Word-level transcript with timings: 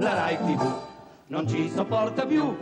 La 0.00 0.14
Rai 0.14 0.38
TV 0.38 0.62
non 1.26 1.46
ci 1.46 1.68
sopporta 1.68 2.24
più, 2.24 2.56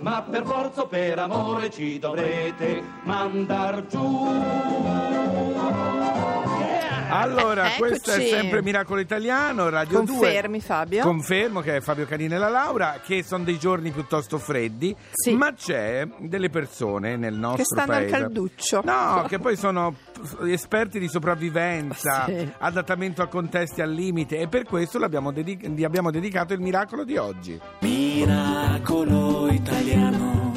ma 0.00 0.22
per 0.22 0.44
forza 0.44 0.82
o 0.82 0.86
per 0.86 1.18
amore 1.18 1.70
ci 1.70 1.98
dovrete 1.98 2.82
mandar 3.04 3.86
giù. 3.86 5.23
Allora, 7.20 7.66
Eccoci. 7.66 7.78
questo 7.78 8.10
è 8.12 8.20
sempre 8.26 8.62
Miracolo 8.62 9.00
Italiano, 9.00 9.68
Radio 9.68 10.00
2. 10.02 10.06
Confermi, 10.16 10.60
Fabio? 10.60 11.02
Confermo 11.02 11.60
che 11.60 11.76
è 11.76 11.80
Fabio 11.80 12.06
Canini 12.06 12.34
e 12.34 12.38
la 12.38 12.48
Laura, 12.48 13.00
che 13.04 13.22
sono 13.22 13.44
dei 13.44 13.58
giorni 13.58 13.90
piuttosto 13.90 14.38
freddi, 14.38 14.94
Sì. 15.12 15.34
ma 15.34 15.52
c'è 15.52 16.06
delle 16.18 16.50
persone 16.50 17.16
nel 17.16 17.34
nostro 17.34 17.58
Che 17.58 17.64
stanno 17.64 17.92
al 17.92 17.98
paese. 18.04 18.18
calduccio. 18.18 18.82
No, 18.84 19.24
che 19.28 19.38
poi 19.38 19.56
sono 19.56 19.94
esperti 20.46 20.98
di 20.98 21.08
sopravvivenza, 21.08 22.24
Sì. 22.26 22.52
adattamento 22.58 23.22
a 23.22 23.26
contesti 23.28 23.80
al 23.80 23.90
limite 23.92 24.38
e 24.38 24.48
per 24.48 24.64
questo 24.64 24.98
l'abbiamo 24.98 25.30
dedic- 25.32 25.66
gli 25.68 25.84
abbiamo 25.84 26.10
dedicato 26.10 26.52
il 26.52 26.60
miracolo 26.60 27.04
di 27.04 27.16
oggi. 27.16 27.60
Miracolo 27.80 29.48
italiano. 29.50 30.53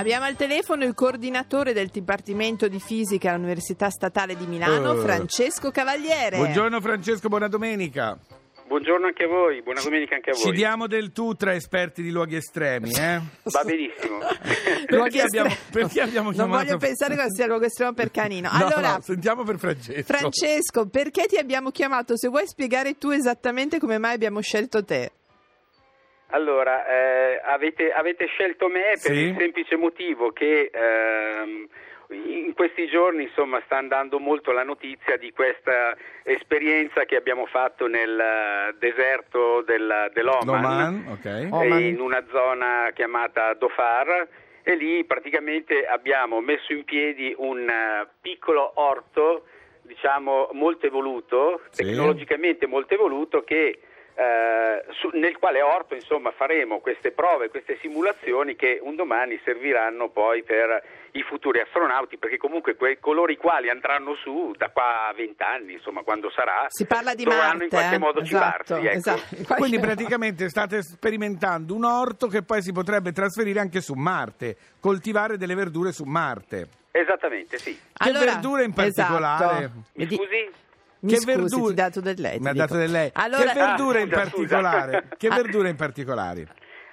Abbiamo 0.00 0.24
al 0.24 0.34
telefono 0.34 0.84
il 0.86 0.94
coordinatore 0.94 1.74
del 1.74 1.88
Dipartimento 1.88 2.68
di 2.68 2.80
Fisica 2.80 3.32
all'Università 3.32 3.90
Statale 3.90 4.34
di 4.34 4.46
Milano, 4.46 4.94
Eh. 4.94 5.02
Francesco 5.02 5.70
Cavaliere. 5.70 6.38
Buongiorno 6.38 6.80
Francesco, 6.80 7.28
buona 7.28 7.48
domenica. 7.48 8.18
Buongiorno 8.66 9.08
anche 9.08 9.24
a 9.24 9.28
voi, 9.28 9.60
buona 9.62 9.82
domenica 9.82 10.14
anche 10.14 10.30
a 10.30 10.32
Ci 10.32 10.44
voi. 10.44 10.52
diamo 10.54 10.86
del 10.86 11.12
tu 11.12 11.34
tra 11.34 11.52
esperti 11.54 12.00
di 12.00 12.08
luoghi 12.10 12.36
estremi, 12.36 12.92
eh? 12.92 13.20
Va 13.42 13.62
benissimo. 13.62 14.20
Luoghi 14.88 15.18
Perché 15.18 15.20
abbiamo, 15.20 15.48
estremi. 15.50 15.70
perché 15.70 16.00
abbiamo 16.00 16.26
Non 16.28 16.34
chiamato... 16.34 16.64
voglio 16.64 16.76
pensare 16.78 17.14
che 17.16 17.24
sia 17.28 17.46
luogo 17.46 17.64
estremo 17.66 17.92
per 17.92 18.10
canino. 18.10 18.48
No, 18.50 18.56
allora, 18.66 18.92
no, 18.94 19.00
sentiamo 19.02 19.42
per 19.42 19.58
Francesco. 19.58 20.02
Francesco, 20.14 20.86
perché 20.88 21.26
ti 21.26 21.36
abbiamo 21.36 21.70
chiamato? 21.70 22.16
Se 22.16 22.28
vuoi 22.28 22.46
spiegare 22.46 22.96
tu 22.96 23.10
esattamente 23.10 23.78
come 23.78 23.98
mai 23.98 24.14
abbiamo 24.14 24.40
scelto 24.40 24.82
te. 24.82 25.12
Allora, 26.30 26.86
eh, 26.86 27.40
avete, 27.44 27.92
avete 27.92 28.26
scelto 28.26 28.68
me 28.68 28.92
per 29.02 29.12
Sì. 29.12 29.18
il 29.28 29.36
semplice 29.38 29.76
motivo 29.76 30.30
che 30.32 30.70
ehm, 30.72 31.66
in 32.12 32.54
questi 32.54 32.86
giorni 32.88 33.24
insomma, 33.24 33.60
sta 33.66 33.76
andando 33.76 34.18
molto 34.18 34.50
la 34.52 34.64
notizia 34.64 35.16
di 35.16 35.30
questa 35.32 35.96
esperienza 36.24 37.04
che 37.04 37.16
abbiamo 37.16 37.46
fatto 37.46 37.86
nel 37.86 38.18
eh, 38.18 38.74
deserto 38.78 39.62
del, 39.62 40.10
dell'Oman, 40.12 40.64
Oman, 40.64 41.06
ok. 41.10 41.24
eh, 41.24 41.48
Oman. 41.50 41.82
in 41.82 42.00
una 42.00 42.24
zona 42.32 42.90
chiamata 42.94 43.54
Dofar 43.54 44.28
e 44.62 44.74
lì 44.76 45.04
praticamente 45.04 45.86
abbiamo 45.86 46.40
messo 46.40 46.72
in 46.72 46.84
piedi 46.84 47.32
un 47.38 47.68
eh, 47.68 48.08
piccolo 48.20 48.72
orto 48.74 49.46
diciamo 49.82 50.48
molto 50.52 50.86
evoluto, 50.86 51.62
Sì. 51.70 51.84
tecnologicamente 51.84 52.66
molto 52.66 52.94
evoluto 52.94 53.42
che 53.42 53.80
eh, 54.20 54.84
su- 55.00 55.10
nel 55.14 55.38
quale 55.38 55.62
orto 55.62 55.94
insomma 55.94 56.30
faremo 56.32 56.80
queste 56.80 57.10
prove, 57.12 57.48
queste 57.48 57.78
simulazioni 57.80 58.54
che 58.54 58.78
un 58.82 58.94
domani 58.94 59.40
serviranno 59.44 60.10
poi 60.10 60.42
per 60.42 60.82
i 61.12 61.22
futuri 61.22 61.60
astronauti 61.60 62.18
perché 62.18 62.36
comunque 62.36 62.76
que- 62.76 62.98
coloro 63.00 63.32
i 63.32 63.36
quali 63.38 63.70
andranno 63.70 64.14
su 64.16 64.52
da 64.58 64.68
qua 64.68 65.08
a 65.08 65.12
vent'anni 65.14 65.72
insomma 65.72 66.02
quando 66.02 66.30
sarà 66.30 66.66
Si 66.68 66.84
parla 66.86 67.14
di 67.14 67.24
dovranno 67.24 67.46
Marte. 67.48 67.64
in 67.64 67.70
qualche 67.70 67.94
eh? 67.94 67.98
modo 67.98 68.20
esatto, 68.20 68.74
cibarsi 68.74 68.86
ecco. 68.86 68.96
esatto. 69.18 69.54
Quindi 69.54 69.78
praticamente 69.80 70.48
state 70.50 70.82
sperimentando 70.82 71.74
un 71.74 71.84
orto 71.84 72.26
che 72.26 72.42
poi 72.42 72.60
si 72.62 72.72
potrebbe 72.72 73.12
trasferire 73.12 73.58
anche 73.58 73.80
su 73.80 73.94
Marte, 73.94 74.54
coltivare 74.80 75.38
delle 75.38 75.54
verdure 75.54 75.92
su 75.92 76.04
Marte. 76.04 76.68
esattamente 76.90 77.56
sì 77.58 77.76
Che 77.92 78.12
verdure 78.12 78.64
in 78.64 78.74
particolare? 78.74 79.64
Esatto. 79.64 79.82
mi 79.94 80.06
scusi? 80.06 80.50
Mi 81.02 81.12
che 81.12 81.20
scusi, 81.20 81.36
verdure- 81.36 81.74
dato 81.74 82.00
del 82.00 82.20
lei. 82.20 82.38
Mi 82.40 82.48
ha 82.48 82.52
dato 82.52 82.76
del 82.76 82.90
lei. 82.90 83.10
Allora, 83.14 83.52
che 83.52 83.58
verdure 83.58 83.98
Ah, 83.98 84.02
in 84.02 84.08
particolare? 84.10 84.92
scusa. 85.00 85.16
Che 85.16 85.28
verdure 85.34 85.68
in 85.70 85.76
particolare? 85.76 86.46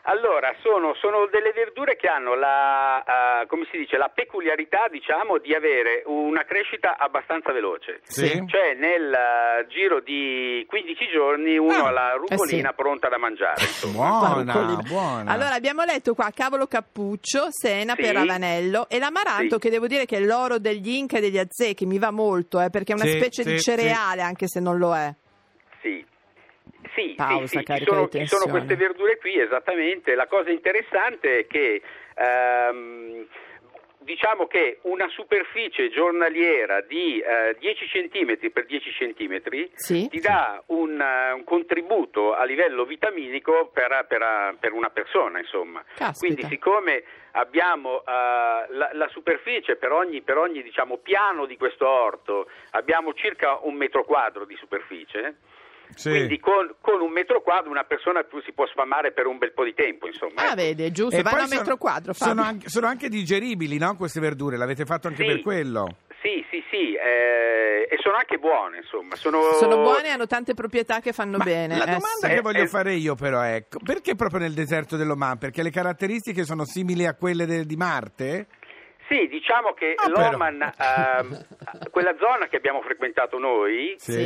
Allora, 0.09 0.55
sono, 0.61 0.93
sono 0.95 1.27
delle 1.29 1.51
verdure 1.51 1.97
che 1.97 2.07
hanno 2.07 2.33
la, 2.33 3.03
eh, 3.41 3.45
come 3.47 3.67
si 3.69 3.77
dice, 3.77 3.97
la 3.97 4.07
peculiarità 4.07 4.87
diciamo, 4.89 5.37
di 5.37 5.53
avere 5.53 6.03
una 6.05 6.45
crescita 6.45 6.95
abbastanza 6.97 7.51
veloce. 7.51 7.99
Sì. 8.03 8.25
Cioè 8.47 8.73
nel 8.75 9.11
eh, 9.11 9.67
giro 9.67 9.99
di 9.99 10.65
15 10.65 11.07
giorni 11.11 11.57
uno 11.57 11.73
Ah, 11.83 11.87
ha 11.87 11.91
la 11.91 12.11
rucolina 12.13 12.69
eh 12.69 12.73
sì. 12.73 12.75
pronta 12.81 13.09
da 13.09 13.17
mangiare. 13.17 13.59
insomma. 13.59 14.31
Buona, 14.43 14.81
buona. 14.87 15.29
Allora, 15.31 15.53
abbiamo 15.55 15.83
letto 15.83 16.13
qua 16.13 16.31
cavolo 16.33 16.67
cappuccio, 16.67 17.47
sena 17.49 17.93
Sì. 17.95 18.01
per 18.01 18.15
Avanello 18.15 18.87
e 18.87 18.99
l'amaranto, 18.99 19.55
Sì. 19.55 19.59
che 19.59 19.69
devo 19.69 19.87
dire 19.87 20.05
che 20.05 20.17
è 20.17 20.21
l'oro 20.21 20.57
degli 20.57 20.87
Inca 20.87 21.17
e 21.17 21.19
degli 21.21 21.37
Aztechi, 21.37 21.85
mi 21.85 21.99
va 21.99 22.11
molto, 22.11 22.61
eh, 22.61 22.69
perché 22.69 22.93
è 22.93 22.95
una 22.95 23.03
Sì, 23.03 23.17
specie 23.17 23.43
di 23.43 23.57
sì, 23.59 23.71
cereale, 23.71 24.21
anche 24.21 24.47
se 24.47 24.61
non 24.61 24.77
lo 24.77 24.95
è. 24.95 25.13
Sì. 25.81 26.05
Sì, 26.95 27.13
Pausa, 27.15 27.45
sì, 27.45 27.63
sì, 27.65 27.75
ci 27.77 27.83
sono, 27.85 28.07
ci 28.09 28.25
sono 28.27 28.47
queste 28.49 28.75
verdure 28.75 29.17
qui, 29.17 29.39
esattamente. 29.39 30.15
La 30.15 30.27
cosa 30.27 30.49
interessante 30.49 31.39
è 31.39 31.47
che 31.47 31.81
ehm, 32.15 33.27
diciamo 33.99 34.47
che 34.47 34.79
una 34.83 35.07
superficie 35.09 35.89
giornaliera 35.89 36.79
di 36.81 37.19
eh, 37.19 37.57
10 37.59 37.85
cm 37.87 38.51
per 38.51 38.65
10 38.65 38.89
cm 38.91 39.69
Sì. 39.73 40.07
ti 40.07 40.19
dà 40.21 40.63
un, 40.67 40.99
eh, 40.99 41.33
un 41.33 41.43
contributo 41.43 42.33
a 42.33 42.45
livello 42.45 42.85
vitaminico 42.85 43.69
per, 43.73 44.05
per- 44.07 44.55
per 44.59 44.71
una 44.71 44.89
persona, 44.89 45.39
insomma. 45.39 45.83
Caspita. 45.93 46.17
Quindi 46.19 46.43
siccome 46.47 47.03
abbiamo 47.33 47.99
eh, 47.99 48.65
la, 48.69 48.89
la 48.93 49.07
superficie 49.09 49.75
per 49.75 49.91
ogni, 49.91 50.21
per 50.21 50.37
ogni, 50.37 50.63
diciamo, 50.63 50.97
piano 50.97 51.45
di 51.45 51.57
questo 51.57 51.85
orto, 51.87 52.49
abbiamo 52.71 53.13
circa 53.13 53.59
un 53.63 53.75
metro 53.75 54.05
quadro 54.05 54.45
di 54.45 54.55
superficie, 54.55 55.35
Sì. 55.97 56.09
quindi 56.09 56.39
con, 56.39 56.75
con 56.79 57.01
un 57.01 57.11
metro 57.11 57.41
quadro 57.41 57.71
una 57.71 57.83
persona 57.83 58.23
più 58.23 58.39
si 58.43 58.51
può 58.53 58.67
sfamare 58.67 59.11
per 59.11 59.25
un 59.25 59.37
bel 59.39 59.51
po' 59.53 59.63
di 59.63 59.73
tempo, 59.73 60.05
insomma. 60.07 60.41
Ah, 60.41 60.45
ecco. 60.45 60.55
vedi, 60.55 60.83
è 60.85 60.91
giusto, 60.91 61.15
E 61.17 61.21
vanno 61.23 61.35
poi 61.37 61.45
a 61.45 61.47
sono- 61.47 61.59
metro 61.59 61.77
quadro, 61.77 62.13
sono 62.13 62.41
anche, 62.43 62.69
sono 62.69 62.87
anche 62.87 63.09
digeribili, 63.09 63.77
no? 63.77 63.95
Queste 63.95 64.19
verdure, 64.19 64.57
l'avete 64.57 64.85
fatto 64.85 65.07
anche 65.07 65.23
Sì. 65.23 65.27
per 65.27 65.41
quello. 65.41 65.97
Sì, 66.21 66.43
sì, 66.49 66.63
sì, 66.69 66.93
eh, 66.95 67.87
e 67.89 67.97
sono 68.01 68.15
anche 68.17 68.37
buone, 68.37 68.77
insomma. 68.77 69.15
Sono, 69.15 69.53
Sono 69.53 69.77
buone 69.81 70.07
e 70.07 70.09
hanno 70.09 70.27
tante 70.27 70.53
proprietà 70.53 70.99
che 70.99 71.13
fanno 71.13 71.37
Ma 71.37 71.43
bene. 71.43 71.77
la 71.77 71.83
eh, 71.83 71.85
domanda 71.85 72.27
sì. 72.27 72.27
che 72.29 72.41
voglio 72.41 72.63
Eh, 72.63 72.67
fare 72.67 72.93
io 72.93 73.15
però 73.15 73.39
è, 73.41 73.63
perché 73.83 74.15
proprio 74.15 74.39
nel 74.39 74.53
deserto 74.53 74.97
dell'Oman? 74.97 75.37
Perché 75.37 75.61
le 75.63 75.69
caratteristiche 75.69 76.43
sono 76.43 76.65
simili 76.65 77.05
a 77.05 77.13
quelle 77.15 77.45
de- 77.45 77.65
di 77.65 77.75
Marte? 77.75 78.47
Sì, 79.07 79.27
diciamo 79.29 79.71
che 79.73 79.93
Ah, 79.95 80.09
l'Oman, 80.09 80.61
ehm, 80.61 81.45
quella 81.91 82.13
zona 82.19 82.47
che 82.47 82.57
abbiamo 82.57 82.81
frequentato 82.81 83.37
noi, 83.39 83.95
Sì. 83.97 84.25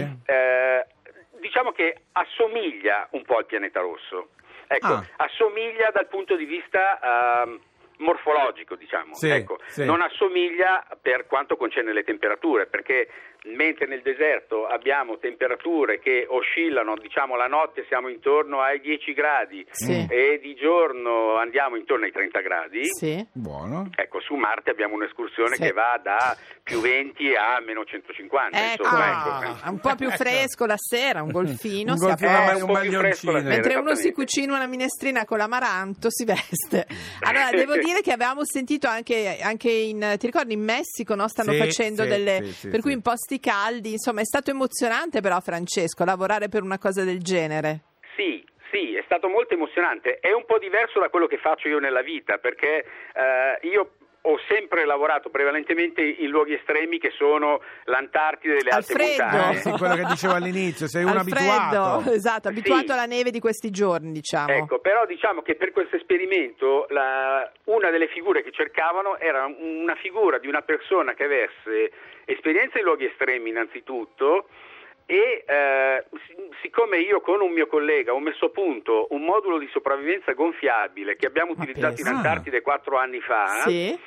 Diciamo 1.42 1.72
che 1.74 2.04
assomiglia 2.14 3.08
un 3.12 3.24
po' 3.24 3.38
al 3.38 3.46
pianeta 3.46 3.82
rosso. 3.82 4.30
Ecco, 4.68 4.88
Ah. 4.88 5.06
assomiglia 5.18 5.90
dal 5.92 6.08
punto 6.08 6.38
di 6.38 6.46
vista 6.46 7.44
ehm, 7.44 7.60
morfologico, 7.98 8.76
diciamo. 8.76 9.14
Sì, 9.16 9.30
Ecco, 9.30 9.60
sì. 9.68 9.84
Non 9.84 10.02
assomiglia 10.02 10.86
per 11.02 11.28
quanto 11.28 11.58
concerne 11.58 11.92
le 11.94 12.04
temperature, 12.04 12.68
perché 12.68 13.10
mentre 13.44 13.88
nel 13.88 14.02
deserto 14.02 14.68
abbiamo 14.68 15.18
temperature 15.18 16.00
che 16.00 16.26
oscillano, 16.30 16.96
diciamo 16.96 17.36
la 17.36 17.48
notte 17.48 17.86
siamo 17.88 18.08
intorno 18.08 18.62
ai 18.62 18.80
10 18.80 19.14
gradi 19.14 19.66
Sì. 19.72 20.06
e 20.10 20.40
di 20.42 20.54
giorno 20.56 21.36
andiamo 21.38 21.76
intorno 21.76 22.06
ai 22.06 22.12
30 22.12 22.40
gradi. 22.42 22.86
Sì. 22.86 23.26
Buono. 23.32 23.90
Ecco, 23.96 24.20
su 24.22 24.36
Marte 24.36 24.70
abbiamo 24.70 24.94
un'escursione 24.96 25.56
Sì. 25.56 25.62
che 25.64 25.72
va 25.72 26.00
da 26.02 26.38
più 26.62 26.80
20 26.82 27.34
a 27.36 27.60
meno 27.66 27.84
150. 27.84 28.74
Ecco, 28.74 28.84
insomma, 28.84 29.24
Ah. 29.24 29.56
ecco. 29.58 29.70
un 29.72 29.80
po' 29.80 29.96
più 29.96 30.10
fresco 30.12 30.66
la 30.66 30.78
sera, 30.78 31.24
un 31.24 31.32
golfino, 31.34 31.94
Un 31.94 31.98
si 31.98 32.06
golfino, 32.06 32.30
Eh, 32.32 32.54
un 32.56 32.62
un 32.62 32.68
po' 32.74 32.80
più 32.80 32.92
fresco 32.92 33.32
la 33.32 33.32
maglioncino. 33.32 33.38
sera, 33.40 33.50
Mentre 33.50 33.76
uno 33.76 33.96
si 33.96 34.12
cucina 34.12 34.56
una 34.56 34.68
minestrina 34.68 35.26
con 35.26 35.38
l'amaranto 35.40 36.10
si 36.12 36.26
veste. 36.26 36.86
Allora, 37.24 37.50
devo 37.52 37.76
dire 37.78 38.02
che 38.02 38.12
avevamo 38.12 38.44
sentito 38.44 38.88
anche, 38.88 39.40
anche 39.42 39.70
in, 39.72 40.16
ti 40.18 40.26
ricordi, 40.26 40.54
in 40.54 40.64
Messico 40.64 41.16
no? 41.16 41.28
stanno 41.28 41.52
Sì, 41.54 41.58
facendo 41.58 42.04
sì, 42.04 42.08
delle, 42.10 42.40
sì, 42.44 42.54
sì, 42.54 42.68
per 42.70 42.82
cui 42.82 42.94
in 42.94 43.02
posti 43.02 43.31
caldi, 43.40 43.92
insomma 43.92 44.22
è 44.22 44.26
stato 44.26 44.52
emozionante 44.52 45.22
però 45.22 45.40
Francesco 45.40 46.04
lavorare 46.04 46.50
per 46.50 46.64
una 46.64 46.78
cosa 46.78 47.04
del 47.04 47.22
genere. 47.22 47.82
Sì, 48.16 48.44
sì, 48.72 48.96
è 48.96 49.02
stato 49.06 49.28
molto 49.28 49.54
emozionante. 49.54 50.20
È 50.20 50.32
un 50.32 50.46
po' 50.46 50.58
diverso 50.58 51.00
da 51.00 51.10
quello 51.10 51.28
che 51.28 51.38
faccio 51.38 51.68
io 51.68 51.80
nella 51.80 52.02
vita, 52.02 52.38
perché 52.38 52.86
eh, 53.14 53.68
io 53.68 53.92
ho 54.24 54.38
sempre 54.48 54.86
lavorato 54.86 55.30
prevalentemente 55.30 56.02
in 56.02 56.30
luoghi 56.30 56.54
estremi 56.54 57.00
che 57.00 57.10
sono 57.18 57.60
l'Antartide 57.86 58.58
e 58.58 58.64
le 58.64 58.70
Al 58.70 58.78
alte 58.88 58.96
montagne. 58.98 59.52
Eh, 59.54 59.58
sì, 59.58 59.72
quello 59.72 59.96
che 59.96 60.04
dicevo 60.06 60.34
all'inizio, 60.36 60.88
sei 60.88 61.04
un 61.04 61.10
Al 61.10 61.18
abituato. 61.18 62.00
freddo, 62.02 62.16
esatto, 62.16 62.48
abituato 62.50 62.86
Sì. 62.88 62.92
alla 62.92 63.06
neve 63.06 63.32
di 63.32 63.40
questi 63.40 63.72
giorni 63.72 64.12
diciamo. 64.12 64.54
Ecco, 64.54 64.80
però 64.80 65.06
diciamo 65.08 65.42
che 65.42 65.56
per 65.56 65.72
questo 65.72 65.96
esperimento 65.96 66.86
la- 66.90 67.50
una 67.66 67.90
delle 67.90 68.08
figure 68.10 68.44
che 68.44 68.52
cercavano 68.52 69.18
era 69.18 69.46
una 69.46 69.96
figura 69.96 70.38
di 70.38 70.48
una 70.48 70.62
persona 70.62 71.14
che 71.14 71.24
avesse 71.24 71.92
esperienza 72.26 72.78
in 72.78 72.84
luoghi 72.86 73.06
estremi 73.06 73.50
innanzitutto 73.50 74.48
e 75.12 75.44
eh, 75.46 76.06
sic- 76.26 76.56
siccome 76.62 77.00
io 77.00 77.20
con 77.20 77.42
un 77.42 77.52
mio 77.52 77.68
collega 77.68 78.14
ho 78.14 78.20
messo 78.22 78.46
a 78.46 78.50
punto 78.50 79.08
un 79.10 79.24
modulo 79.26 79.58
di 79.58 79.68
sopravvivenza 79.74 80.32
gonfiabile 80.32 81.18
che 81.18 81.26
abbiamo 81.26 81.54
Ma 81.54 81.64
utilizzato 81.64 82.00
in. 82.00 82.08
Antartide 82.08 82.62
quattro 82.62 82.98
anni 82.98 83.20
fa 83.20 83.46
Sì. 83.68 84.00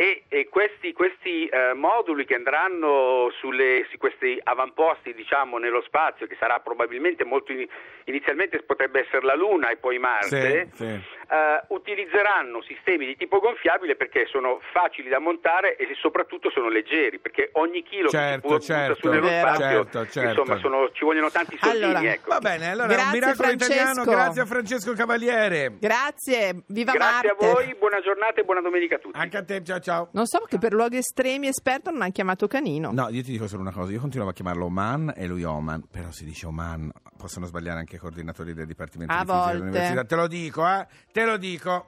E, 0.00 0.22
e 0.28 0.48
questi, 0.48 0.92
questi, 0.92 1.46
eh, 1.48 1.72
moduli 1.74 2.24
che 2.24 2.36
andranno 2.36 3.32
sulle, 3.40 3.84
su 3.90 3.98
questi 3.98 4.38
avamposti 4.44 5.12
diciamo, 5.12 5.58
nello 5.58 5.82
spazio, 5.82 6.28
che 6.28 6.36
sarà 6.38 6.60
probabilmente 6.60 7.24
molto 7.24 7.50
in, 7.50 7.66
inizialmente 8.04 8.62
potrebbe 8.62 9.00
essere 9.00 9.26
la 9.26 9.34
Luna 9.34 9.70
e 9.70 9.76
poi 9.76 9.98
Marte, 9.98 10.68
Sì, 10.74 10.76
sì. 10.76 10.84
eh, 10.84 11.62
utilizzeranno 11.70 12.62
sistemi 12.62 13.06
di 13.06 13.16
tipo 13.16 13.40
gonfiabile 13.40 13.96
perché 13.96 14.26
sono 14.26 14.60
facili 14.72 15.08
da 15.08 15.18
montare 15.18 15.74
e 15.74 15.92
soprattutto 15.96 16.48
sono 16.50 16.68
leggeri, 16.68 17.18
perché 17.18 17.50
ogni 17.54 17.82
chilo 17.82 18.08
Certo, 18.08 18.46
che 18.54 18.60
si 18.60 18.66
può 18.66 18.76
certo. 18.76 18.92
butta 18.94 19.00
su 19.00 19.08
nello 19.08 19.26
spazio, 19.36 19.66
Certo, 19.90 20.06
certo. 20.12 20.28
insomma 20.40 20.58
sono- 20.60 20.90
ci 20.92 21.04
vogliono 21.04 21.30
tanti 21.30 21.58
soldini. 21.58 21.84
Allora, 21.84 22.12
ecco. 22.12 22.28
Va 22.28 22.38
bene, 22.38 22.70
allora 22.70 22.86
Grazie, 22.86 23.04
un 23.04 23.10
miracolo 23.14 23.48
Francesco. 23.48 23.72
italiano, 23.72 24.04
grazie 24.04 24.42
a 24.42 24.46
Francesco 24.46 24.92
Cavaliere. 24.92 25.72
Grazie, 25.80 26.62
viva 26.68 26.92
Grazie 26.92 27.32
Marte. 27.32 27.46
a 27.46 27.52
voi, 27.52 27.74
buona 27.74 28.00
giornata 28.00 28.40
e 28.40 28.44
buona 28.44 28.60
domenica 28.60 28.94
a 28.94 28.98
tutti. 29.00 29.18
Anche 29.18 29.36
a 29.36 29.44
te, 29.44 29.64
ciao 29.64 29.80
ciao. 29.80 29.86
Non 30.12 30.26
so 30.26 30.44
che 30.48 30.58
per 30.58 30.72
luoghi 30.72 30.96
estremi 30.98 31.46
esperto 31.48 31.90
non 31.90 32.02
hanno 32.02 32.10
chiamato 32.12 32.46
Canino. 32.46 32.90
No, 32.92 33.08
io 33.08 33.22
ti 33.22 33.32
dico 33.32 33.48
solo 33.48 33.62
una 33.62 33.72
cosa, 33.72 33.92
io 33.92 34.00
continuavo 34.00 34.30
a 34.30 34.34
chiamarlo 34.34 34.66
Oman 34.66 35.12
e 35.16 35.26
lui 35.26 35.44
Oman, 35.44 35.84
però 35.90 36.10
si 36.10 36.24
dice 36.24 36.46
Oman, 36.46 36.90
possono 37.16 37.46
sbagliare 37.46 37.78
anche 37.78 37.96
i 37.96 37.98
coordinatori 37.98 38.54
del 38.54 38.66
Dipartimento 38.66 39.12
A 39.12 39.18
di 39.18 39.24
Fisica 39.24 39.38
volte. 39.42 39.58
dell'Università, 39.58 40.04
te 40.04 40.14
lo 40.16 40.26
dico, 40.26 40.66
eh, 40.66 40.86
te 41.12 41.24
lo 41.24 41.36
dico. 41.36 41.86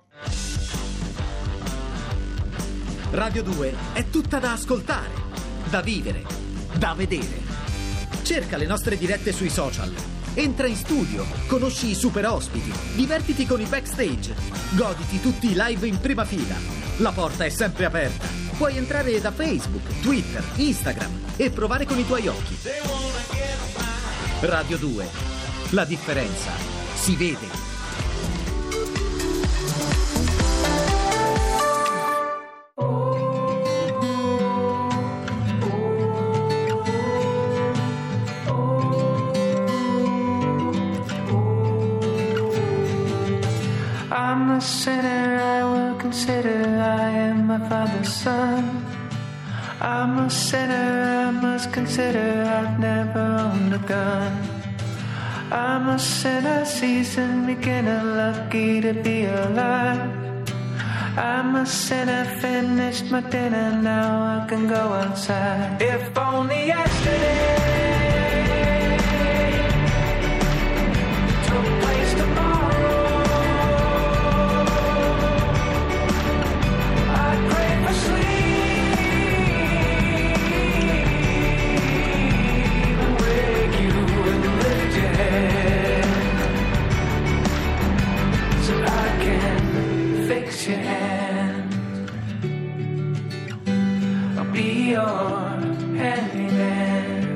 Radio 3.12 3.42
2 3.42 3.74
è 3.94 4.08
tutta 4.08 4.38
da 4.38 4.52
ascoltare, 4.52 5.10
da 5.68 5.80
vivere, 5.80 6.22
da 6.78 6.94
vedere. 6.94 7.48
Cerca 8.22 8.56
le 8.56 8.66
nostre 8.66 8.96
dirette 8.96 9.32
sui 9.32 9.48
social. 9.48 9.92
Entra 10.34 10.68
in 10.68 10.76
studio, 10.76 11.24
conosci 11.48 11.90
i 11.90 11.94
super 11.94 12.24
ospiti, 12.26 12.72
divertiti 12.94 13.46
con 13.46 13.60
i 13.60 13.64
backstage, 13.64 14.32
goditi 14.76 15.20
tutti 15.20 15.50
i 15.50 15.54
live 15.56 15.88
in 15.88 15.98
prima 16.00 16.24
fila. 16.24 16.79
La 17.00 17.12
porta 17.12 17.46
è 17.46 17.48
sempre 17.48 17.86
aperta. 17.86 18.26
Puoi 18.58 18.76
entrare 18.76 19.18
da 19.22 19.32
Facebook, 19.32 20.00
Twitter, 20.02 20.44
Instagram 20.56 21.10
e 21.36 21.48
provare 21.48 21.86
con 21.86 21.98
i 21.98 22.04
tuoi 22.04 22.28
occhi. 22.28 22.58
Radio 24.40 24.76
2. 24.76 25.08
La 25.70 25.86
differenza 25.86 26.50
si 26.94 27.16
vede. 27.16 27.68
Consider 46.10 46.69
my 47.50 47.68
father's 47.68 48.12
son. 48.12 48.62
I'm 49.80 50.12
a 50.18 50.30
sinner, 50.30 50.88
I 51.26 51.30
must 51.32 51.72
consider 51.72 52.28
I've 52.58 52.78
never 52.78 53.24
owned 53.44 53.74
a 53.74 53.82
gun. 53.94 54.32
I'm 55.50 55.88
a 55.88 55.98
sinner, 55.98 56.64
seasoned 56.64 57.48
beginner, 57.48 58.00
lucky 58.22 58.80
to 58.82 58.92
be 58.94 59.24
alive. 59.24 60.00
I'm 61.18 61.56
a 61.56 61.66
sinner, 61.66 62.24
finished 62.40 63.06
my 63.10 63.22
dinner, 63.34 63.68
now 63.82 64.10
I 64.34 64.46
can 64.48 64.68
go 64.68 64.84
outside. 65.02 65.82
If 65.82 66.16
only 66.16 66.66
yesterday 66.66 67.79
your 90.66 90.76
hand. 90.76 92.10
I'll 94.38 94.52
be 94.52 94.90
your 94.90 95.06
handyman. 95.96 97.30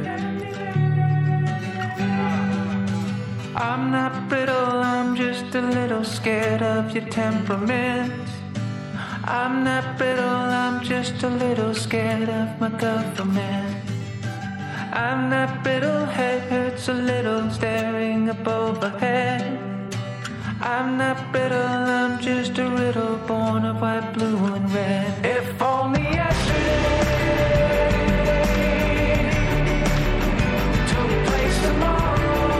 I'm 3.56 3.91
not 3.91 4.29
brittle, 4.29 4.55
I'm 4.55 5.17
just 5.17 5.55
a 5.55 5.62
little 5.62 6.05
scared 6.05 6.62
of 6.62 6.94
your 6.94 7.06
temperament. 7.06 8.12
I'm 9.25 9.65
not 9.65 9.97
brittle, 9.97 10.25
I'm 10.25 10.85
just 10.85 11.23
a 11.23 11.31
little 11.31 11.75
scared 11.75 12.29
of 12.29 12.61
my 12.61 12.69
government. 12.69 13.91
I'm 14.93 15.31
not 15.31 15.62
brittle, 15.62 16.05
head 16.05 16.43
hurts 16.50 16.88
a 16.88 16.94
little 16.94 17.50
staring 17.50 18.29
up 18.29 18.47
overhead. 18.47 19.65
I'm 20.61 20.97
not 20.97 21.32
brittle, 21.32 21.59
I'm 21.59 22.21
just 22.21 22.59
a 22.59 22.69
riddle 22.71 23.13
white, 23.81 24.12
blue, 24.12 24.37
and 24.55 24.73
red. 24.73 25.25
If 25.25 25.62
only 25.62 26.03
yesterday 26.03 27.05
took 30.91 31.11
place 31.26 31.59
tomorrow, 31.62 32.59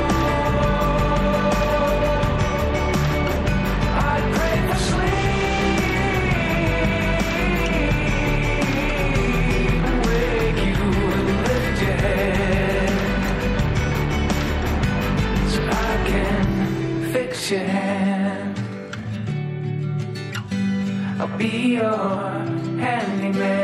I'd 4.11 4.27
pray 4.35 4.55
be 21.39 21.75
your 21.75 21.97
handyman. 22.79 23.64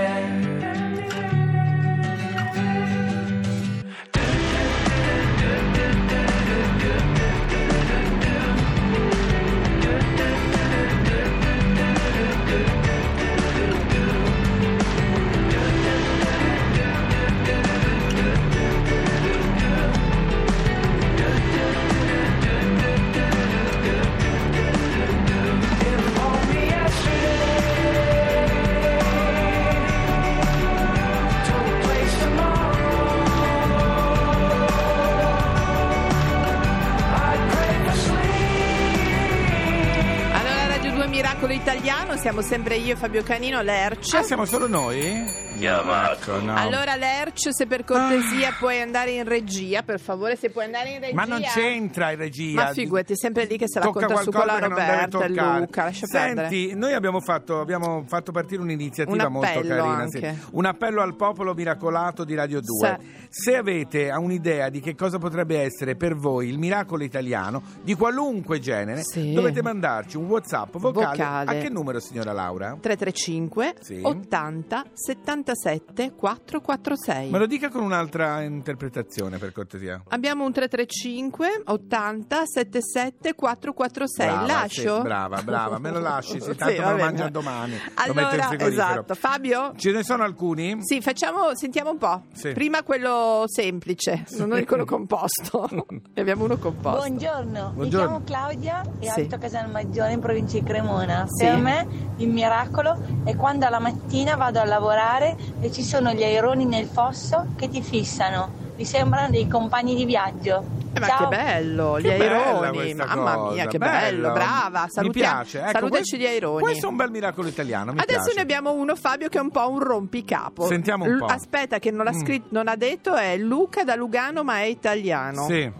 Sempre 42.50 42.78
io 42.78 42.96
Fabio 42.96 43.22
Canino, 43.22 43.62
Lerch. 43.62 44.12
Ah, 44.14 44.24
siamo 44.24 44.44
solo 44.44 44.66
noi? 44.66 45.22
Ecco, 45.66 46.40
no. 46.40 46.54
Allora 46.56 46.96
Lerch, 46.96 47.48
se 47.52 47.66
per 47.66 47.84
cortesia 47.84 48.54
puoi 48.58 48.80
andare 48.80 49.12
in 49.12 49.24
regia, 49.24 49.82
per 49.82 50.00
favore, 50.00 50.36
se 50.36 50.50
puoi 50.50 50.64
andare 50.64 50.90
in 50.90 51.00
regia. 51.00 51.14
Ma 51.14 51.24
non 51.24 51.40
c'entra 51.42 52.10
in 52.12 52.18
regia. 52.18 52.54
Ma 52.64 52.72
figurati, 52.72 53.12
è 53.12 53.16
sempre 53.16 53.44
lì 53.44 53.56
che 53.58 53.66
se 53.68 53.78
la 53.78 53.84
Tocca 53.86 54.06
conta 54.06 54.22
su 54.22 54.30
con 54.30 54.46
la 54.46 54.58
Roberta 54.58 55.24
e. 55.24 55.28
Luca, 55.28 55.84
lascia 55.84 56.06
perdere. 56.10 56.48
Senti, 56.48 56.74
noi 56.74 56.92
abbiamo 56.94 57.20
fatto, 57.20 57.60
abbiamo 57.60 58.04
fatto 58.06 58.32
partire 58.32 58.60
un'iniziativa 58.62 59.26
Un 59.26 59.32
molto 59.32 59.60
carina. 59.60 60.06
sì. 60.08 60.26
Un 60.52 60.64
appello 60.64 61.02
al 61.02 61.14
popolo 61.16 61.54
miracolato 61.54 62.24
di 62.24 62.34
Radio 62.34 62.60
2. 62.60 62.98
Se 63.28 63.54
avete 63.56 64.10
un'idea 64.10 64.68
di 64.68 64.80
che 64.80 64.94
cosa 64.94 65.18
potrebbe 65.18 65.60
essere 65.60 65.94
per 65.96 66.16
voi 66.16 66.48
il 66.48 66.58
miracolo 66.58 67.04
italiano 67.04 67.62
di 67.82 67.94
qualunque 67.94 68.58
genere, 68.58 69.02
Sì. 69.02 69.32
dovete 69.32 69.62
mandarci 69.62 70.16
un 70.16 70.24
WhatsApp 70.26 70.76
vocale. 70.78 71.16
Vocale. 71.16 71.50
A 71.50 71.62
che 71.62 71.68
numero, 71.68 72.00
signora 72.00 72.32
Laura? 72.32 72.76
335 72.80 73.74
Sì. 73.80 74.00
80 74.02 74.84
73 74.92 75.49
77 75.54 76.12
446. 76.14 77.30
Me 77.30 77.38
lo 77.38 77.46
dica 77.46 77.68
con 77.68 77.82
un'altra 77.82 78.42
interpretazione, 78.42 79.38
per 79.38 79.52
cortesia. 79.52 80.00
Abbiamo 80.08 80.44
un 80.44 80.52
335 80.52 81.62
80 81.66 82.42
77 82.46 83.34
446. 83.34 84.26
Brava, 84.26 84.46
Lascio? 84.46 84.96
sì, 84.96 85.02
brava, 85.02 85.42
brava, 85.42 85.78
me 85.78 85.90
lo 85.90 85.98
lasci, 86.00 86.40
sì, 86.40 86.50
Sì, 86.50 86.56
tanto 86.56 86.74
me 86.74 86.78
va 86.78 86.90
lo 86.90 86.96
bene. 86.96 87.08
mangia 87.10 87.28
domani. 87.28 87.72
lo 87.74 87.80
Allora, 87.94 88.50
esatto. 88.58 89.14
Fabio? 89.14 89.72
Ce 89.76 89.90
ne 89.92 90.02
sono 90.02 90.22
alcuni? 90.22 90.78
Sì, 90.82 91.00
facciamo, 91.00 91.54
sentiamo 91.54 91.90
un 91.90 91.98
po'. 91.98 92.22
Sì. 92.32 92.52
Prima 92.52 92.82
quello 92.82 93.44
semplice, 93.46 94.24
non 94.38 94.52
è 94.54 94.64
quello 94.64 94.84
composto. 94.84 95.68
ne 95.88 96.20
abbiamo 96.20 96.44
uno 96.44 96.56
composto. 96.58 96.98
Buongiorno. 96.98 97.72
Buongiorno. 97.74 97.78
mi 97.78 97.88
chiamo 97.88 98.22
Claudia 98.24 98.82
e 98.98 99.10
Sì. 99.10 99.20
abito 99.20 99.34
a 99.34 99.38
Casalmaggiore 99.38 100.12
in 100.12 100.20
provincia 100.20 100.58
di 100.58 100.64
Cremona. 100.64 101.24
Sì. 101.28 101.44
Per 101.44 101.56
me 101.58 101.86
il 102.16 102.28
miracolo 102.28 102.98
è 103.24 103.34
quando 103.36 103.66
alla 103.66 103.78
mattina 103.80 104.36
vado 104.36 104.60
a 104.60 104.64
lavorare 104.64 105.29
e 105.60 105.70
ci 105.72 105.82
sono 105.82 106.12
gli 106.12 106.22
aironi 106.22 106.64
nel 106.64 106.86
fosso 106.86 107.46
che 107.56 107.68
ti 107.68 107.82
fissano. 107.82 108.68
Mi 108.76 108.84
sembrano 108.84 109.30
dei 109.30 109.46
compagni 109.46 109.94
di 109.94 110.04
viaggio. 110.06 110.78
Eh, 110.92 110.98
ma 111.00 111.06
Ciao. 111.06 111.28
che 111.28 111.36
bello, 111.36 112.00
gli 112.00 112.04
Che 112.04 112.12
aironi. 112.14 112.94
Mamma 112.94 113.34
cosa, 113.34 113.52
mia, 113.54 113.66
che 113.66 113.78
bello. 113.78 114.00
bello, 114.22 114.32
brava. 114.32 114.82
Mi 114.84 114.90
Salutiamo, 114.90 115.34
piace. 115.36 115.58
Ecco, 115.60 115.70
salutaci 115.70 115.88
questo- 116.00 116.16
gli 116.16 116.26
aironi. 116.26 116.62
Questo 116.62 116.86
è 116.86 116.88
un 116.88 116.96
bel 116.96 117.10
miracolo 117.10 117.48
italiano. 117.48 117.92
Mi 117.92 117.98
Adesso 118.00 118.18
piace. 118.22 118.34
ne 118.36 118.40
abbiamo 118.40 118.72
uno, 118.72 118.96
Fabio, 118.96 119.28
che 119.28 119.38
è 119.38 119.40
un 119.40 119.50
po' 119.50 119.68
un 119.70 119.78
rompicapo. 119.80 120.66
Sentiamo 120.66 121.04
un 121.04 121.12
L- 121.14 121.18
po'. 121.18 121.26
Aspetta, 121.26 121.78
che 121.78 121.90
non 121.90 122.06
ha, 122.08 122.12
Mm. 122.12 122.20
scritto, 122.20 122.46
non 122.50 122.68
ha 122.68 122.74
detto, 122.76 123.14
è 123.14 123.36
Luca 123.36 123.84
da 123.84 123.94
Lugano, 123.94 124.42
ma 124.42 124.58
è 124.60 124.64
italiano. 124.64 125.44
Sì. 125.46 125.70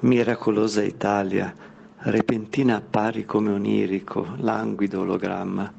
Miracolosa 0.00 0.82
Italia, 0.82 1.54
repentina 1.98 2.76
appari 2.76 3.24
come 3.24 3.52
onirico, 3.52 4.26
languido 4.38 5.00
ologramma. 5.00 5.72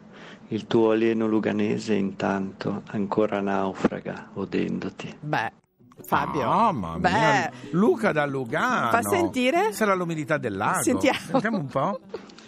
Il 0.49 0.67
tuo 0.67 0.91
alieno 0.91 1.27
luganese 1.27 1.95
intanto 1.95 2.83
ancora 2.87 3.41
naufraga, 3.41 4.29
odendoti. 4.33 5.17
Beh, 5.19 5.51
Fabio. 6.03 6.45
Mamma 6.45 6.99
Beh, 6.99 7.09
mia. 7.09 7.51
Luca 7.71 8.11
da 8.11 8.25
Lugano. 8.25 8.89
Fa 8.91 9.01
sentire? 9.01 9.73
Sarà 9.73 9.95
l'umidità 9.95 10.37
del 10.37 10.55
lago. 10.55 10.83
Sentiamo. 10.83 11.19
Sentiamo 11.19 11.57
un 11.57 11.67
po'. 11.67 11.99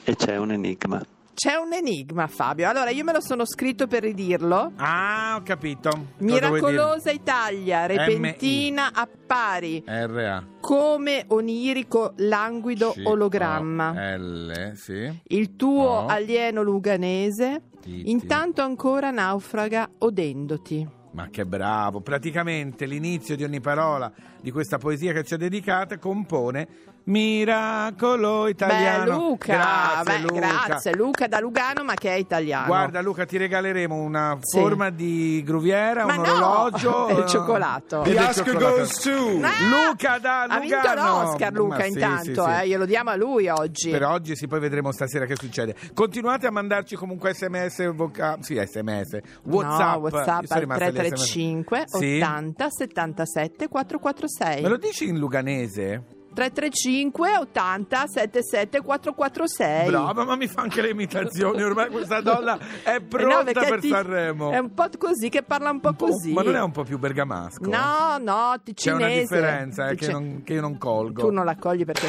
E 0.03 0.15
c'è 0.15 0.37
un 0.37 0.51
enigma. 0.51 1.01
C'è 1.39 1.53
un 1.53 1.71
enigma, 1.71 2.25
Fabio. 2.25 2.67
Allora, 2.67 2.89
io 2.89 3.03
me 3.03 3.13
lo 3.13 3.21
sono 3.21 3.45
scritto 3.45 3.85
per 3.85 4.01
ridirlo. 4.01 4.71
Ah, 4.77 5.35
ho 5.37 5.43
capito. 5.43 6.07
Miracolosa 6.17 7.11
Italia, 7.11 7.85
repentina 7.85 8.89
appari? 8.91 9.83
R.A. 9.85 10.43
come 10.59 11.25
onirico 11.27 12.13
languido 12.15 12.91
ologramma. 13.03 14.17
L, 14.17 14.71
sì. 14.73 15.15
Il 15.27 15.55
tuo 15.55 16.07
alieno 16.07 16.63
luganese, 16.63 17.65
intanto 17.85 18.63
ancora 18.63 19.11
naufraga 19.11 19.91
odendoti. 19.99 20.89
Ma 21.11 21.29
che 21.29 21.45
bravo! 21.45 22.01
Praticamente 22.01 22.87
l'inizio 22.87 23.35
di 23.35 23.43
ogni 23.43 23.59
parola 23.59 24.11
di 24.41 24.49
questa 24.49 24.79
poesia 24.79 25.13
che 25.13 25.23
ci 25.23 25.35
ha 25.35 25.37
dedicata 25.37 25.99
compone 25.99 26.67
Miracolo 27.07 28.47
italiano. 28.47 29.03
Beh, 29.05 29.11
Luca, 29.11 29.53
grazie, 29.55 30.03
beh, 30.03 30.21
Luca. 30.21 30.39
grazie, 30.65 30.95
Luca 30.95 31.27
da 31.27 31.39
Lugano, 31.39 31.83
ma 31.83 31.93
che 31.93 32.09
è 32.13 32.15
italiano. 32.17 32.65
Guarda 32.67 33.01
Luca, 33.01 33.25
ti 33.25 33.37
regaleremo 33.37 33.95
una 33.95 34.37
Sì. 34.41 34.59
forma 34.59 34.89
di 34.89 35.41
gruviera, 35.45 36.05
Ma 36.05 36.15
un 36.15 36.21
no! 36.23 36.31
orologio 36.31 37.07
E 37.09 37.13
il 37.13 37.19
eh, 37.19 37.27
cioccolato. 37.27 38.01
The 38.03 38.17
Oscar 38.19 38.57
goes 38.57 38.99
to- 39.01 39.39
Ah! 39.41 39.87
Luca 39.89 40.17
da 40.19 40.41
Lugano. 40.43 40.53
Ha 40.53 40.59
vinto 40.59 40.93
l'Oscar 40.93 41.53
Luca 41.53 41.77
Ma 41.77 41.85
intanto, 41.85 42.23
sì, 42.45 42.51
sì. 42.53 42.61
Eh, 42.61 42.67
glielo 42.67 42.85
diamo 42.85 43.09
a 43.11 43.15
lui 43.15 43.47
oggi. 43.47 43.89
Per 43.89 44.03
oggi 44.03 44.35
sì, 44.35 44.47
poi 44.47 44.59
vedremo 44.59 44.91
stasera 44.91 45.25
che 45.25 45.35
succede. 45.35 45.75
Continuate 45.93 46.47
a 46.47 46.51
mandarci 46.51 46.95
comunque 46.95 47.33
sms, 47.33 47.93
voca- 47.93 48.37
sì, 48.41 48.55
sms, 48.55 49.17
WhatsApp. 49.43 49.93
no, 49.95 49.99
WhatsApp 50.01 50.43
al 50.51 50.59
rimaste 50.59 50.83
le 50.85 50.91
335 50.91 51.83
SMS. 51.87 51.97
Sì? 51.99 52.17
80 52.21 52.69
77 52.69 53.67
446. 53.67 54.61
Me 54.61 54.69
lo 54.69 54.77
dici 54.77 55.07
in 55.07 55.17
luganese? 55.17 56.03
335 56.37 57.37
80 57.37 58.07
77 58.07 58.81
446. 58.81 59.87
Brava, 59.89 60.23
ma 60.23 60.35
mi 60.35 60.47
fa 60.47 60.61
anche 60.61 60.81
le 60.81 60.89
imitazioni. 60.89 61.63
Ormai 61.63 61.89
questa 61.89 62.21
donna 62.21 62.59
è 62.83 62.95
Eh 62.97 62.99
no, 62.99 63.07
pronta 63.07 63.43
perché 63.43 63.69
per 63.69 63.79
ti- 63.79 63.89
Sanremo. 63.89 64.51
È 64.51 64.59
un 64.59 64.73
po' 64.75 64.85
così 64.99 65.29
che 65.29 65.41
parla 65.41 65.71
un 65.71 65.79
po' 65.79 65.95
così. 65.95 66.33
Ma 66.33 66.43
non 66.43 66.55
è 66.55 66.61
un 66.61 66.71
po' 66.71 66.83
più 66.83 66.99
bergamasco? 66.99 67.67
No, 67.67 68.17
no, 68.19 68.53
C'è 68.57 68.61
ticinese. 68.65 69.03
una 69.03 69.07
differenza 69.19 69.87
eh, 69.87 69.95
che, 69.95 70.11
non, 70.11 70.43
che 70.43 70.53
io 70.53 70.61
non 70.61 70.77
colgo. 70.77 71.21
Tu 71.21 71.31
non 71.31 71.43
la 71.43 71.55
cogli 71.55 71.85
perché 71.85 72.05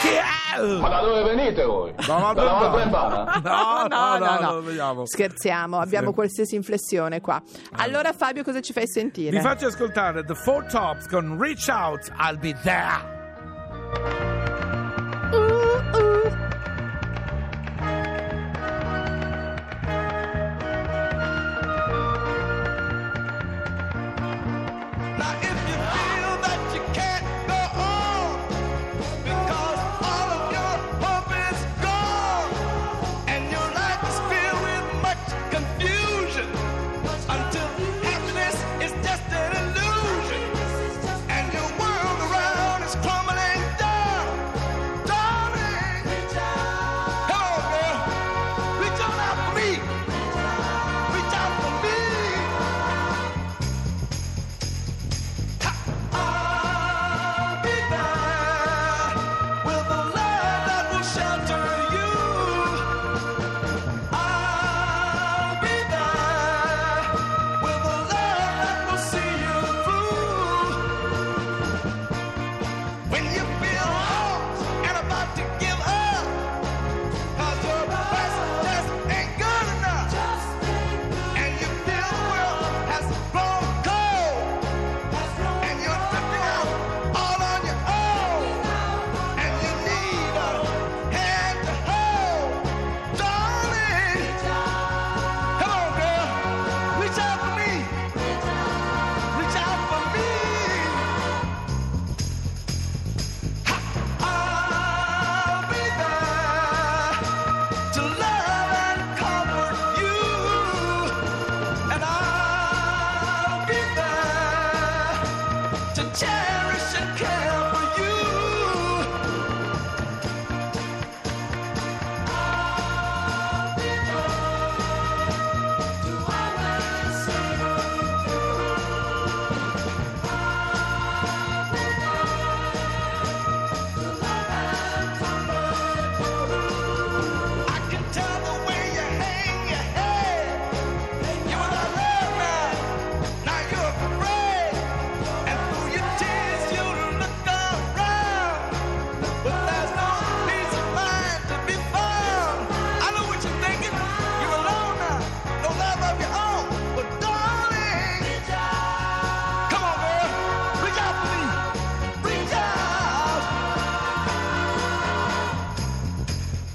Chi 0.00 0.08
è? 0.08 0.60
Ma 0.80 0.88
da 0.88 1.00
dove 1.02 1.22
venite 1.34 1.62
voi? 1.64 1.94
No, 2.08 2.32
no, 2.32 2.42
no. 2.42 3.28
No, 3.44 3.86
no, 3.88 4.18
no, 4.18 4.92
no. 4.92 5.06
Scherziamo, 5.06 5.78
abbiamo 5.78 6.08
Sì. 6.08 6.14
qualsiasi 6.14 6.54
inflessione 6.56 7.20
qua. 7.20 7.40
Allora 7.76 8.12
Fabio 8.12 8.42
cosa 8.42 8.60
ci 8.60 8.72
fai 8.72 8.88
sentire? 8.88 9.30
Vi 9.30 9.40
faccio 9.40 9.66
ascoltare 9.66 10.24
The 10.24 10.34
Four 10.34 10.64
Tops 10.64 11.06
con 11.06 11.36
Reach 11.38 11.68
Out, 11.68 12.10
I'll 12.18 12.38
Be 12.38 12.56
There. 12.62 13.17
了。 13.92 14.27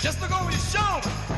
Just 0.04 0.20
look 0.20 0.38
over 0.38 0.52
your 0.52 0.60
shoulder. 0.60 1.33